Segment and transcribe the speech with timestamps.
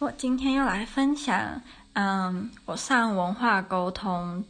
[0.00, 1.60] 我今天又来分享，
[1.94, 4.44] 嗯，我上文化沟通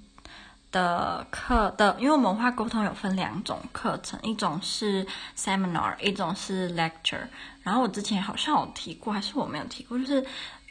[0.70, 7.26] 的课的，因为文化沟通有分两种课程，一种是 seminar，一种是 lecture。
[7.62, 10.22] 然后我之前好像有提过，还是我没有提过，就是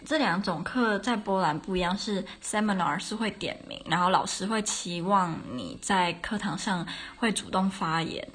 [0.05, 6.85] 这两种课在波兰不一样，是 seminar 是会点名，然后老师会期望你在课堂上
[7.15, 8.27] 会主动发言。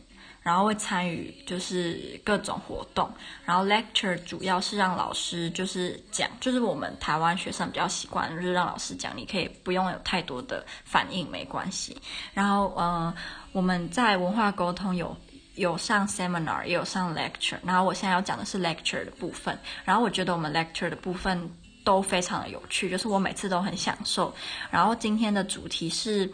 [0.43, 3.09] 然后会参与就是各种活动，
[3.45, 11.97] 然后 lecture 主要是让老师就是讲，就是我们台湾学生比较习惯，就是让老师讲，你可以不用有太多的反应，没关系。
[12.35, 13.15] 然后呃，
[13.53, 15.17] 我们在文化沟通有
[15.55, 17.59] 有上 seminar，也有上 lecture。
[17.65, 19.57] 然后我现在要讲的是 lecture 的部分。
[19.85, 21.49] 然后我觉得我们 lecture 的部分
[21.85, 24.35] 都非常的有趣，就是我每次都很享受。
[24.71, 26.27] 然后今天的主题是，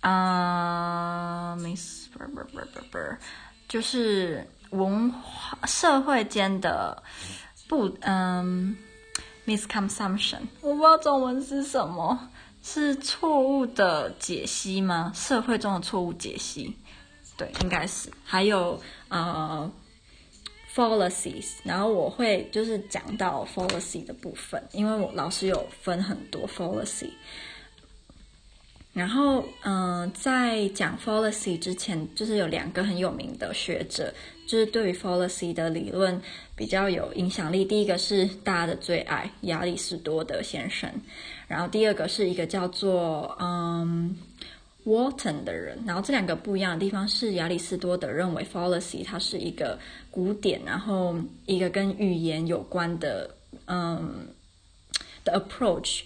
[0.00, 1.56] 嗯、呃、
[2.18, 3.16] ，Miss。
[3.68, 7.02] 就是文化社会间的
[7.68, 8.76] 不嗯
[9.46, 12.28] ，misconception，我不知道中文是什么，
[12.62, 15.10] 是错误的解析吗？
[15.14, 16.76] 社会中的错误解析，
[17.38, 18.10] 对，应该是。
[18.24, 19.70] 还有呃
[20.74, 27.10] ，fallacies，然后我会就是讲到 fallacy 的部分，因为我老师有分很多 fallacy。
[28.92, 34.12] 然后，嗯、在讲 fallacy 之前，就是有两个很有名的学者，
[34.46, 36.20] 就是对于 fallacy 的理论
[36.54, 37.64] 比较有影响力。
[37.64, 40.90] 第一个是大家的最爱亚里士多德先生，
[41.48, 44.14] 然后第二个是一个叫做嗯
[44.84, 45.82] Walton 的人。
[45.86, 49.78] 然后这两个不一样的地方是，亚里士多德认为 fallacy 它是一个
[50.10, 54.26] 古典，然后一个跟语言有关的嗯
[55.24, 56.02] 的 approach。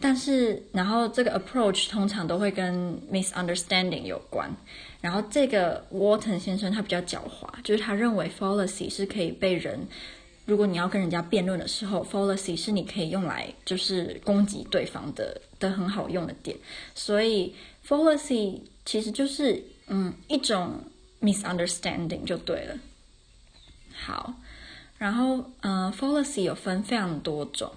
[0.00, 4.48] 但是，然后这个 approach 通常都会跟 misunderstanding 有关。
[5.00, 9.86] 然后这个 Walton 先生他比较狡猾，就是他认为 fallacy 是可以被人，
[10.46, 16.56] 如果你要跟人家辩论的时候，fallacy 是你可以用来就是攻击对方的的很好用的点。
[16.94, 17.54] 所以
[17.86, 20.80] fallacy 其实就是嗯一种
[21.20, 22.78] misunderstanding 就对了。
[23.92, 24.34] 好，
[24.96, 27.72] 然后嗯 fallacy 有分非常多种。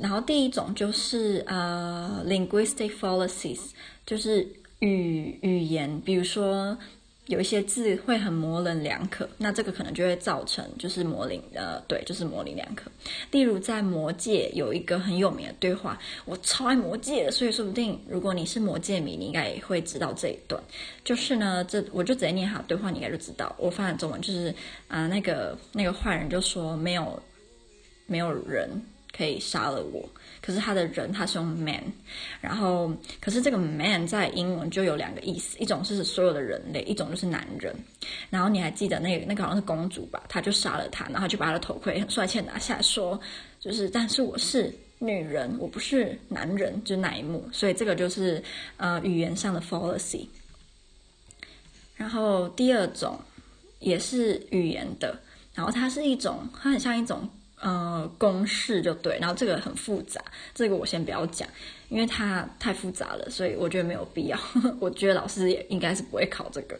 [0.00, 3.60] 然后第一种就是呃、uh，linguistic fallacies，
[4.04, 4.46] 就是
[4.80, 6.76] 语语言，比如说
[7.28, 12.90] 有一些字会很模棱两可，那这个可能就会造成就是模棱呃，对，就是模棱两可。
[13.30, 20.62] 例如在《魔戒》有一个很有名的对话，我超爱《魔戒》的，所以说不定如果你是《魔戒》迷，你应该也会知道这一段。
[21.04, 23.56] 就是呢，这我就直接念好对话，你应该就知道。
[23.58, 24.54] 我翻译中文就是
[24.88, 27.20] 啊、那个那个坏人就说没有
[28.06, 28.70] 没有人。
[29.14, 30.08] 可以杀了我，
[30.42, 31.82] 可是他的人他是用 man，
[32.40, 37.74] 然后可是这个 man 在英文就有两个意思，一种是所有的人类，一种就是男人。
[38.28, 40.22] 然后你还记得那个那个好像是公主吧？
[40.28, 43.18] 他就杀了他，然后就把他的头盔很帅气拿下来说，
[43.58, 47.48] 就是但是我是女人，我不是男人，就那一幕。
[47.52, 48.42] 所以这个就是
[48.76, 50.26] 呃语言上的 fallacy。
[51.96, 53.18] 然后第二种
[53.78, 55.18] 也是语言的，
[55.54, 57.26] 然后它是一种，它很像一种。
[57.60, 60.20] 呃，公式就对，然后这个很复杂，
[60.54, 61.48] 这个我先不要讲，
[61.88, 64.38] 因为它太复杂了，所以我觉得没有必要。
[64.78, 66.78] 我觉得老师也应该是不会考这个。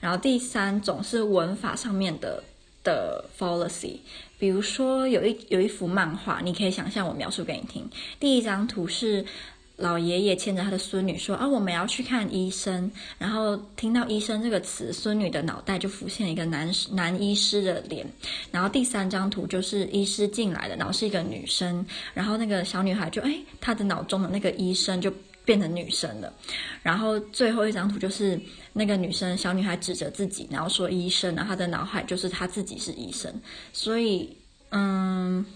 [0.00, 2.42] 然后第三种是文法上面的
[2.84, 4.00] 的 fallacy，
[4.38, 7.88] 比如说有一有一幅漫画，你可以想象我描述给你听，
[8.20, 9.24] 第一张图是。
[9.78, 18.04] 老爷爷牵着他的孙女说：“啊，我们要去看医生。”然后听到“医生”这个词，孙女的脑袋就浮现一个男男医师的脸。
[18.50, 21.86] 然后第三张图就是医师进来了，然后是一个女生。
[22.12, 25.12] 然后那个小女孩就哎，她的脑中的那个医生就
[25.44, 26.32] 变成女生了。
[26.82, 28.36] 然后最后一张图就是
[28.72, 33.32] 那个女生小女孩指着自己，然后说：“医生。”然后她的脑海就是她自己是医生。
[33.72, 34.36] 所以，
[34.70, 35.46] 嗯，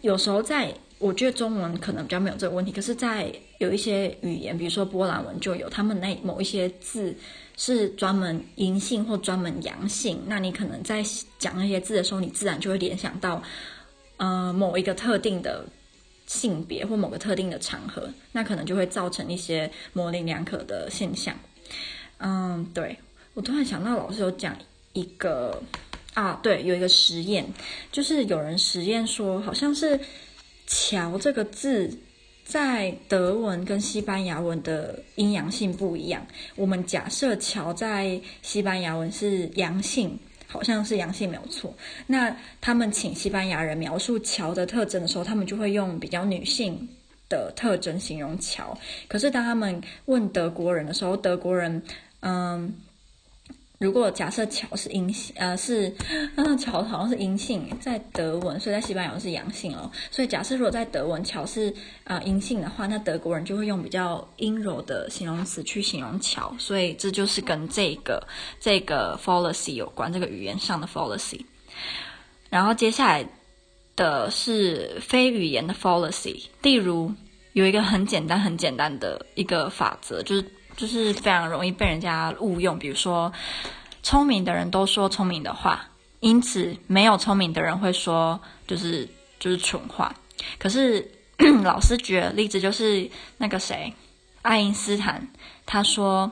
[0.00, 0.74] 有时候在。
[0.98, 7.14] 我觉得中文可能比较没有这个问题，可是，在有一些语言，比如说波兰文就有，他们那某一些字
[7.56, 11.04] 是专门阴性或专门阳性，那你可能在
[11.38, 13.40] 讲那些字的时候，你自然就会联想到，
[14.16, 15.64] 呃，某一个特定的
[16.26, 21.32] 性别或某个特定的场合，那可能就会造成一些模棱两可的现象。
[22.18, 22.98] 嗯，对，
[23.34, 24.56] 我突然想到，老师有讲
[24.94, 25.62] 一个
[26.14, 27.46] 啊，对，有一个实验，
[27.92, 30.00] 就是有人实验说，好像是。
[30.68, 31.98] 桥这个字
[32.44, 36.26] 在德文跟西班牙文的阴阳性不一样。
[36.56, 41.74] 我们假设桥在西班牙文是阳性，好像是阳性没有错。
[42.06, 46.86] 那他们请西班牙人描述桥的特征的时候，他们就会用比较女性
[47.30, 48.78] 的特征形容桥。
[49.08, 51.82] 可是当他们问德国人的时候，德国人
[52.20, 52.74] 嗯
[53.78, 55.94] 如果假设桥是阴性，呃，是，
[56.34, 59.88] 嗯，桥好像是阴性，在德文，所以在西班牙是阳性哦。
[60.10, 61.72] 所以假设如果在德文桥是
[62.02, 66.52] 啊阴性的话，那德国人就会用比较阴柔的形容词去形容桥。
[66.58, 68.20] 所以这就是跟这个
[68.58, 71.40] 这个 fallacy 有关，这个语言上的 fallacy。
[72.50, 73.24] 然后接下来
[73.94, 77.12] 的是非语言的 fallacy，例如
[77.52, 80.44] 有一个很简单很简单的一个法则，就是。
[80.78, 83.32] 就是非常容易被人家误用，比如说，
[84.04, 85.84] 聪明的人都说聪明的话，
[86.20, 89.08] 因此没有聪明的人会说就是
[89.40, 90.14] 就是蠢话。
[90.56, 91.10] 可是
[91.64, 93.92] 老师举的例子就是那个谁，
[94.42, 95.26] 爱因斯坦，
[95.66, 96.30] 他说，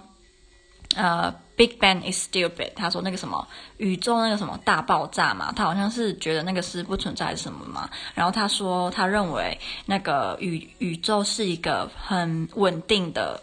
[0.94, 13.42] 呃，Big Bang is stupid，他说那个什么宇宙那个什么大爆炸嘛，他好像是觉得那个是不存在什么嘛，然后他说他认为那个宇宇宙是一个很稳定的。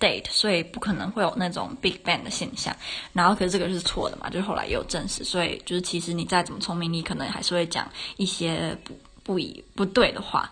[0.00, 2.74] state，所以不可能会有那种 Big Bang 的现象。
[3.12, 4.30] 然后，可是这个是错的嘛？
[4.30, 7.86] 就是后来也有证实，所以就是其实你再怎么聪明，你可能还是会讲
[8.16, 10.50] 一些不不以不对的话。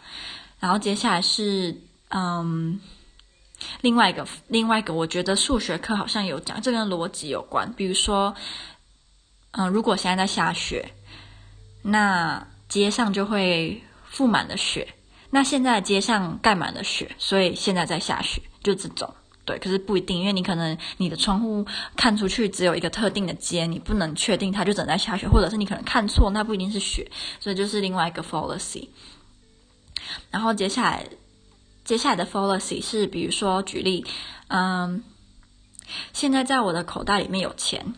[0.61, 1.75] 然后接下来是
[2.11, 2.79] 嗯，
[3.81, 7.73] 另外一个另外一个，我觉得数学课好像有讲，这跟逻辑有关。
[7.73, 8.35] 比如说，
[9.53, 10.93] 嗯，如果现在在下雪，
[11.83, 14.95] 那街上就会覆满了雪。
[15.31, 19.15] 那现在街上盖满了雪，所以现在在下雪，就这种。
[19.49, 21.65] 对，可是不一定，因为你可能你的窗户
[21.97, 27.11] 看出去只有一个特定的街，你不能确定它就正在下雪，或者是你可能看错，那不一定是雪，
[27.41, 28.89] 所以就是另外一个 fallacy。
[30.31, 31.09] 然后接下来，
[31.83, 34.05] 接下来的 fallacy 是，比如说举例，
[34.49, 35.03] 嗯，
[36.13, 37.95] 现在在我的口袋里面有钱，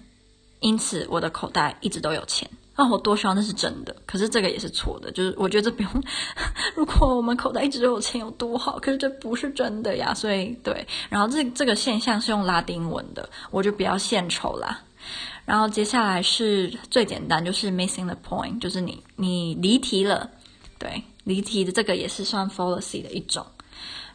[0.60, 2.48] 因此我的口袋一直都有钱。
[2.82, 5.12] 那我多希望那是真的，可是这个也是错的。
[5.12, 6.02] 就是我觉得这不用，
[6.74, 10.14] 如果我们口袋一直有钱有多好，可是这不是真的呀。
[10.14, 14.80] 所以对，然后这这个现象是用拉丁文的，我就比较献丑啦。
[15.44, 20.30] 然后接下来是最简单，就是 missing the point，就是你你离题了。
[20.78, 23.44] 对，离题的这个也是算 fallacy 的一种。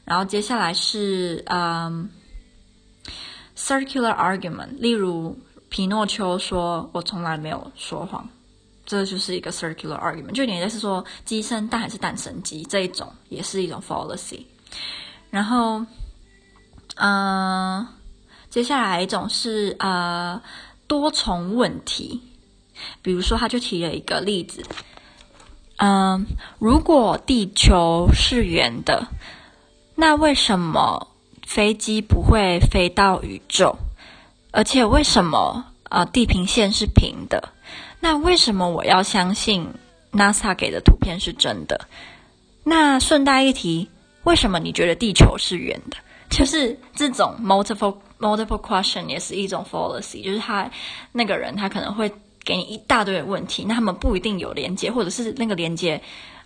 [0.06, 2.10] 然后接下来是嗯、
[3.56, 5.38] circular argument，例如
[5.70, 8.28] 皮诺丘说：“我从来没有说谎。”
[8.86, 14.46] 这就是一个 circular argument，就你在是说鸡生蛋还是蛋生鸡这一种，也是一种 fallacy。
[15.32, 15.84] 然后，
[16.96, 17.88] 嗯、
[18.50, 20.42] 接下来一种是呃
[20.88, 22.22] 多重问题，
[23.02, 24.64] 比如说他就提了一个例子，
[25.78, 26.26] 嗯、
[26.60, 29.08] 如果地球是圆的，
[29.96, 31.08] 那为什么
[31.46, 33.76] 飞机不会飞到宇宙？
[34.52, 37.50] 而且为什么呃地平线是平的？
[38.06, 39.68] 那为什么我要相信
[40.12, 41.88] NASA 给的图片是真的？
[42.64, 43.90] 那顺带一提，
[44.26, 45.98] 为什么你觉得地球是圆的？
[46.30, 50.70] 就是这种 multiple multiple question 也是一种 fallacy，就是他
[51.12, 52.08] 那个人他可能会
[52.44, 56.00] 给你一大堆的问题，那他们不一定有连接，或者是那个连接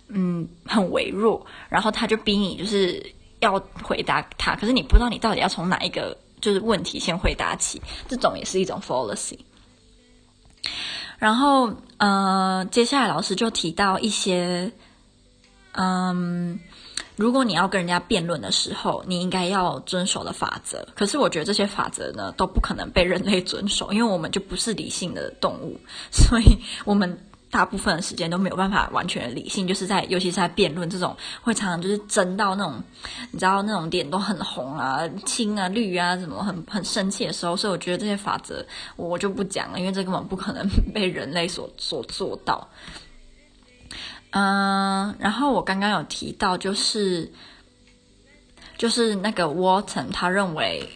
[0.08, 3.04] 嗯很微弱，然后他就逼你就是
[3.40, 9.38] 要回答他，可是你不知道你到底要从哪一个就是问题先回答起，这种也是一种 fallacy。
[11.20, 14.72] 然后，呃，接下来老师就提到一些，
[15.72, 16.58] 嗯，
[17.14, 20.84] 如果你要跟人家辩论的时候，你应该要遵守的法则。
[20.96, 25.78] 可是我觉得这些法则呢，都不可能被人类遵守，因为我们就不是理性的动物，
[26.10, 27.16] 所以我们。
[27.50, 32.80] 大部分的时间都没有办法完全理性，就是在尤其是在辩论这种会常常就是争到那种，
[33.32, 42.68] 你知道那种脸都很红啊、青啊、绿啊什么很很生气的时候，所以我觉得这些法则我就不讲了，因为这根本不可能被人类所所做到。
[44.30, 47.32] 嗯，然后我刚刚有提到，就是
[48.78, 50.88] 就是那个 Walton 他认为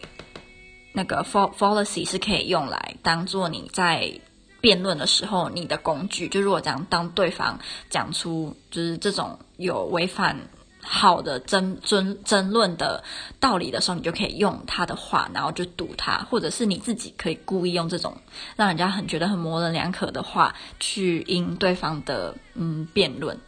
[0.92, 4.20] 那个 fallacy 是可以用来当做你在。
[4.64, 7.58] 辩论的时候，你的工具就如果讲，当对方
[7.90, 10.34] 讲出就是这种有违反
[10.80, 13.04] 好的争争争论的
[13.38, 18.16] 道理的时候，你就可以用他的话，然后就堵他，或者是你自己可以故意用这种
[18.56, 23.38] 让人家很觉得很模棱两可的话去赢对方的嗯辩论。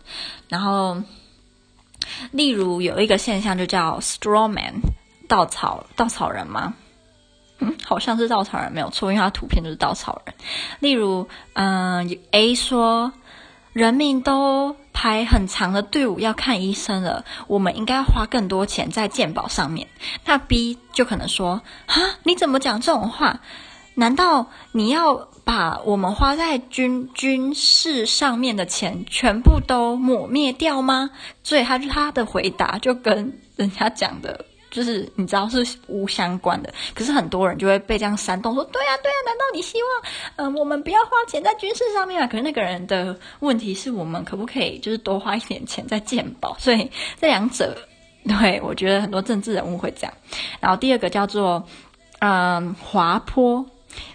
[0.50, 1.02] 然后，
[2.30, 4.82] 例如有一个现象就叫 straw man，
[5.26, 6.74] 稻草稻草人吗？
[7.58, 10.34] 嗯，好像是稻草人没有错，因为他图片就是稻草人。
[10.80, 13.12] 例如，嗯、，A 说，
[13.72, 19.88] 人民都排很长的队伍要看医生了，我们应该花更多钱在健保上面。
[20.24, 23.40] 那 B 就可能说，哈，你怎么讲这种话？
[23.98, 31.10] 难道你要把我们花在军军事上面的钱全部都抹灭掉吗？
[31.42, 34.45] 所以他他的回答就跟人家讲的。
[34.76, 39.90] 就是你知道是无相关的，可是很多人就会被这样煽动说，对呀、对呀、难道你希望
[40.36, 42.26] 嗯、我们不要花钱在军事上面啊？
[42.26, 46.54] 可是那个人的问题是我们可不可以就是多花一点钱在健保？
[46.58, 47.74] 所以这两者，
[48.28, 50.12] 对，我觉得很多政治人物会这样。
[50.60, 51.66] 然后第二个叫做
[52.18, 53.64] 嗯滑坡，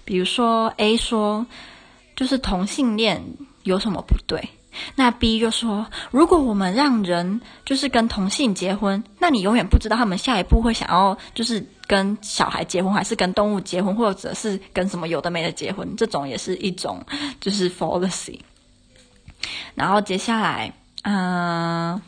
[0.06, 1.44] 比如说 A 说
[2.16, 3.20] 就是同性恋
[3.64, 4.40] 有什么不对？
[4.96, 17.04] 那 B 就说，如果我们让人就是跟同性结婚，那你永远不知道他们下一步会想要就是跟小孩结婚，还是跟动物结婚，或者是跟什么有的没的结婚，这种也是一种
[17.40, 18.40] 就是 fallacy。
[19.76, 20.74] 然后接下来，
[21.04, 22.02] 嗯、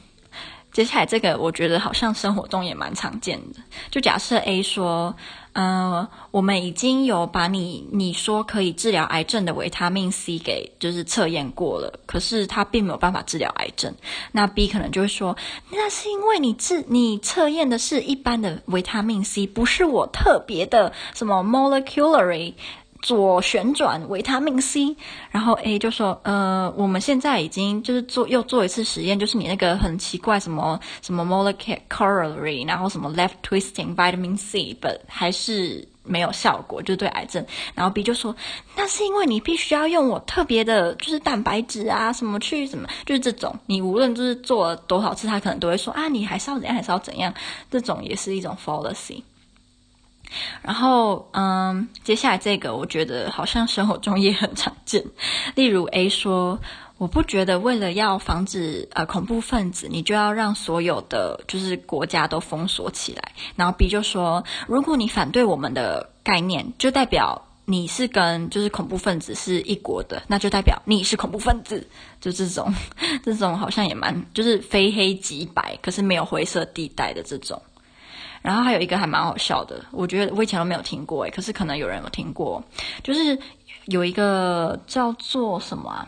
[0.73, 5.15] 接下来这个我觉得好像生活中也蛮常见的，就假设 A 说。
[5.55, 13.93] 嗯、我们已经有把你你说可以治疗癌症的维他命 C 给就是测验过了，可是它并没有办法治疗癌症。
[14.31, 15.37] 那 B 可能就会说，
[15.69, 22.55] 那是因为你治你测验的是一般的维他命 C，不是我特别的什么 molecularly。
[23.03, 24.95] 左旋转维他命 C，
[25.29, 37.45] 然后 A 就说，呃，我们现在已经就是做又做一次实验，就是你那个很奇怪什么什么 molecularly，然后什么 left twisting vitamin C，but 还是没有效果，就对癌症。
[37.75, 38.33] 然后 B 就说，
[38.77, 47.33] 那是因为你必须要用我特别的，就是蛋白质啊什么去什么，就是这种，你无论就是做了多少次，他可能都会说啊，你还是要怎样，还是要怎样，
[47.69, 49.21] 这种也是一种 fallacy。
[50.61, 55.03] 然后，嗯，接下来这个我觉得好像生活中也很常见。
[55.55, 56.59] 例如 A 说
[56.97, 71.87] ：“我不觉得为了要防止呃恐怖分子，你就要让所有的就是国家都封锁起来。”然后 B 就说：“如果你反对我们的概念，就代表你是跟就是恐怖分子是一国的，那就代表你是恐怖分子。”
[72.19, 72.73] 就这种，
[73.23, 77.61] 这种好像也蛮就是非黑即白，可是没有灰色地带的这种。
[78.43, 82.61] 然后还有一个还蛮好笑的，我觉得我以前都没有听过诶，可是可能有人有听过，
[83.01, 83.39] 就是
[83.85, 86.05] 有一个叫做什么啊？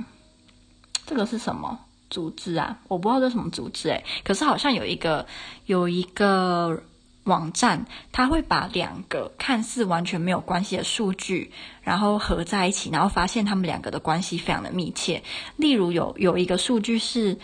[1.06, 2.78] 这个是什么组织啊？
[2.90, 5.26] 我不知道这什么组织诶，可是好像有一个
[5.66, 6.78] 有一个
[7.24, 15.24] 网站，它会把两个看似完全没有关系的数据，然后合在一起，然后发现他们两个的关系非常的密切。
[15.56, 17.40] 例如有有一个数据是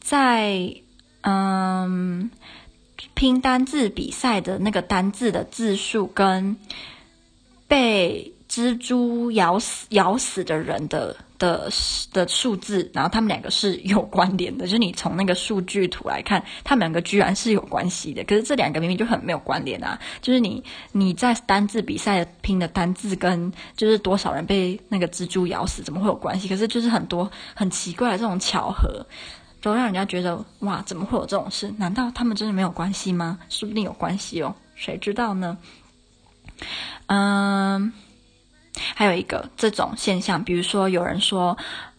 [0.00, 0.74] 在
[1.22, 2.30] 嗯。
[3.14, 6.56] 拼单字比赛的那个单字的字数跟
[7.66, 11.68] 被蜘蛛咬死咬死的人的的
[12.12, 14.66] 的数字，然后他们两个是有关联的。
[14.66, 18.22] 就是你从那个数据图来看，他们两个居然是有关系的。
[18.22, 19.98] 可是这两个明明就很没有关联啊！
[20.22, 26.46] 就是你你在单字比赛拼的单字跟就是多少人被那个蜘蛛咬死，怎么会有关系？
[26.46, 29.04] 可是就是很多很奇怪的这种巧合。
[29.64, 31.72] 都让人家觉得哇，怎么会有这种事？
[31.78, 33.38] 难道他们真的没有关系吗？
[33.48, 35.56] 说不定有关系哦，谁知道呢？
[37.06, 37.90] 嗯，
[38.94, 41.56] 还有一个这种现象，比如说有人说，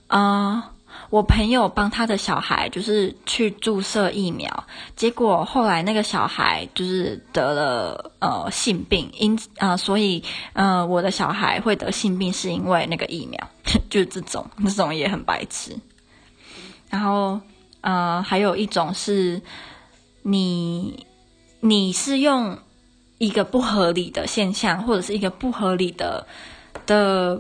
[0.09, 0.61] 嗯，
[1.09, 4.63] 我朋友帮他的小孩就是去注射疫苗，
[4.95, 13.49] 结果后来那个小孩就是得了呃性病，因啊、所以呃我的小孩会得性病是因为那个疫苗，
[13.89, 15.75] 就是这种，这种也很白痴，
[16.91, 17.41] 然后。
[17.85, 19.39] 呃，还有一种是
[20.23, 21.05] 你，
[21.59, 22.57] 你是用
[23.19, 26.25] 一个不合理的现象，或者是一个不合理的
[26.87, 27.39] 的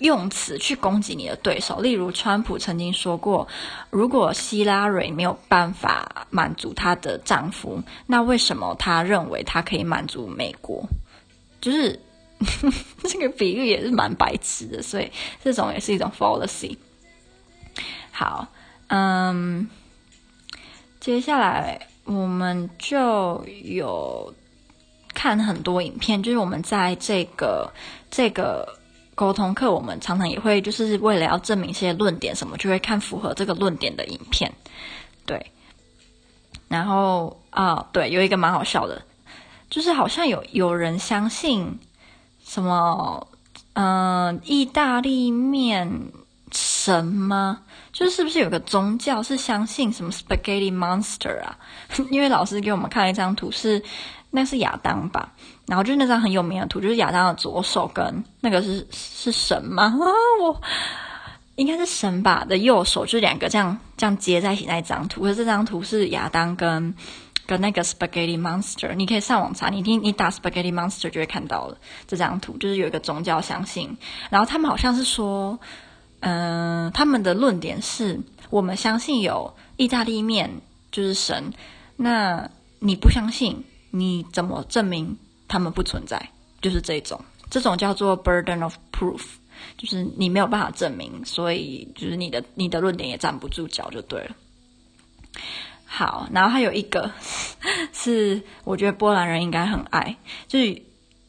[0.00, 1.80] 用词去攻击你的对手。
[1.80, 3.48] 例如，川普曾经说过，
[3.88, 10.84] 如果希拉蕊没有办法满足她的丈夫，那为什么他认为他可以满足美国？
[11.62, 11.98] 就是
[13.08, 15.10] 这个比喻也是蛮白痴的，所以
[15.42, 16.76] 这种也是一种 fallacy。
[18.12, 18.46] 好。
[18.92, 19.68] 嗯，
[20.98, 24.34] 接下来我们就有
[25.14, 27.72] 看很多影片，就是我们在这个
[28.10, 28.76] 这个
[29.14, 34.52] 沟通课，我们常常也会就是为了要证明一些论点什么，就会看符合这个论点的影片。
[35.24, 35.52] 对，
[36.66, 39.02] 然后啊，对，有一个蛮好笑的，
[39.70, 41.78] 就是好像有有人相信
[42.44, 43.28] 什么，
[43.74, 46.10] 嗯，意大利面
[46.50, 47.62] 神吗？
[48.00, 51.58] 就是不是有个宗教是相信什么 Spaghetti Monster 啊？
[52.10, 53.82] 因为老师给我们看了一张图是，
[54.30, 55.34] 那是亚当吧？
[55.66, 59.94] 然后就是那张很有名的图，就是亚当的左手跟那个是是神吗？
[60.40, 60.58] 我
[61.56, 65.20] 应该是神吧的右手，就两个这样这样接在一起那一张图。
[65.20, 66.94] 可是这张图是亚当跟
[67.46, 71.76] 跟那个 Spaghetti Monster，你可以上网查，你听你打 Spaghetti Monster 就会看到了
[72.06, 73.94] 这张图，就是有一个宗教相信，
[74.30, 75.60] 然后他们好像是说。
[76.20, 80.50] 嗯、他们的论点是我们相信有意大利面
[80.92, 81.52] 就是神，
[81.96, 85.16] 那你不相信，你怎么证明
[85.48, 86.30] 他们不存在？
[86.60, 89.22] 就是这种，这种叫做 burden of proof，
[89.78, 94.36] 就是你没有办法证明，所以就是你的你的论点也站不住脚，就对了。
[95.86, 97.10] 好，然后还有一个
[97.92, 100.82] 是，我觉得波兰人应该很爱，就是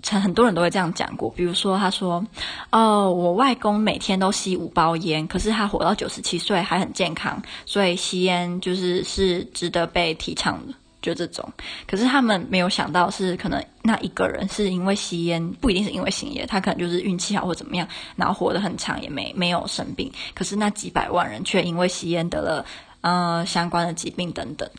[0.07, 1.29] 很很多人都会这样讲过。
[1.31, 2.25] 比如说，他说
[2.71, 11.51] ：“哦，我外公每天都吸五包烟，可是他活到九十七岁还很健康，所以吸烟就是是值得被提倡的。”就这种。
[11.87, 20.11] 可是他们没有想到是可能那一个人是因为吸烟，不一定是因为吸烟，他可能就是运气好或怎么样，然后活得很长，也没没有生病。
[20.35, 22.65] 可是那几百万人却因为吸烟得了。
[23.03, 24.69] 呃，相关的疾病等等，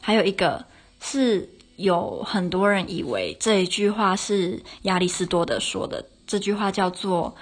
[0.00, 0.64] 还有一个
[1.00, 7.34] 是有很多人以为这一句话是亚里士多德说的，这句话叫做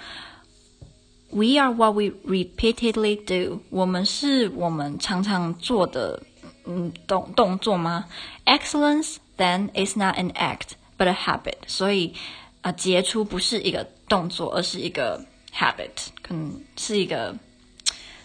[1.30, 6.22] “We are what we repeatedly do”，我们是我们常常做的
[6.64, 8.06] 嗯动动作吗
[8.46, 12.14] ？Excellence then is not an act but a habit，所以
[12.62, 17.36] 啊，呃，杰出不是一个动作，而是一个 habit，可能是一个。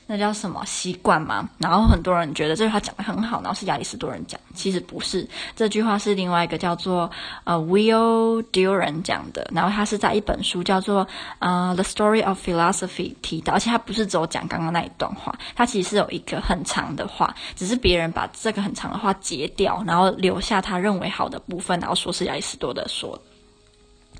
[0.07, 1.49] 那叫什么习惯吗？
[1.57, 5.27] 然后很多人觉得这句话讲得很好，然后是亚里士多人讲，其实不是。
[5.55, 7.09] 这句话是另外一个叫做
[7.43, 11.07] 呃 Will Duran 讲的，然后他是在一本书叫做
[11.39, 23.21] 呃 The Story of Philosophy 提到，而且他不是只有讲刚刚那一段话，他其实是有一个很长的话，只是别人把这个很长的话截掉，然后留下他认为好的部分，然后说是亚里士多德说的。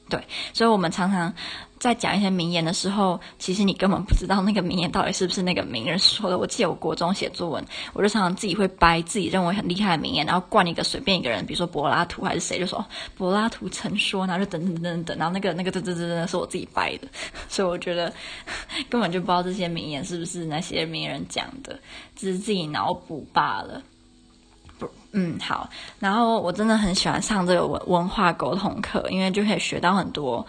[0.10, 1.32] 对，所以我们常常。
[1.86, 6.39] 在讲一些名言的时候，其实你根本不知道那个名言到底是不是那个名人说的。
[6.39, 7.63] 我记得我国中写作文，
[7.94, 12.84] 我就常常自己会掰自己认为很厉害的名言，然后灌一个随便一个人，比如说柏拉图还是谁，就说
[13.15, 17.08] 柏拉图曾说，然后就等等等等，然后那个那个这这这真是我自己掰的，
[17.48, 18.12] 所以我觉得
[18.89, 21.80] 根本就不知道这些名言是不是那些名人讲的，
[22.15, 23.80] 只是自己脑补罢了。
[24.80, 25.70] 不，嗯，好。
[26.00, 30.44] 然后我真的很喜欢上这个文文化沟通课，因为就可以学到很多。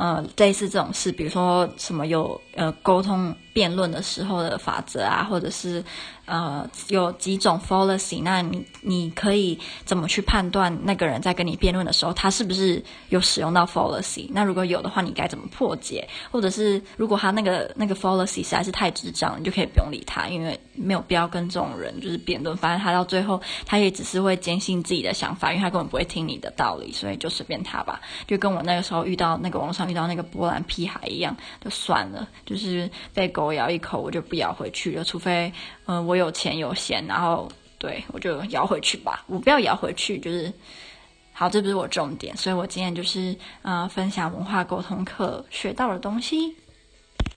[0.00, 5.84] 呃，类似这种事，比如说什么有呃沟通辩论的时候的法则啊，或者是。
[6.30, 14.30] 呃，有几种 fallacy，那你你可以怎么去判断那个人在跟你辩论的时候，他是不是有使用到 fallacy？
[14.32, 16.08] 那如果有的话，你该怎么破解？
[16.30, 22.56] 或者是如果他那个那个 fallacy 实在是太智障，你就可以不用理他，因为没有必要跟这种人就是辩论。
[22.56, 28.00] 反正他到最后，他也只是会坚信自己的想法，因为他根本不会听你的道理，所以就随便他吧。
[28.28, 35.52] 就跟我那个时候遇到那个网上遇到那个波兰屁孩一样，就算了，就是被狗咬一口，我就不咬回去了，除非。
[35.92, 39.24] 嗯、我有钱有闲，然后对我就摇回去吧。
[39.26, 40.52] 我不要摇回去，就是
[41.32, 42.36] 好，这不是我重点。
[42.36, 46.54] 所以我今天就是呃，分享文化沟通课学到的东西。